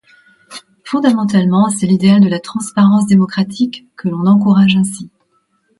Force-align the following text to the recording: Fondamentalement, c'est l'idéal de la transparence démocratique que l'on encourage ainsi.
Fondamentalement, 0.83 1.69
c'est 1.69 1.85
l'idéal 1.85 2.21
de 2.21 2.27
la 2.27 2.39
transparence 2.39 3.05
démocratique 3.05 3.85
que 3.95 4.09
l'on 4.09 4.25
encourage 4.25 4.75
ainsi. 4.75 5.11